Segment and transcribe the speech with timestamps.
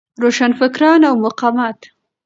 [0.21, 1.79] روشنفکران او مقاومت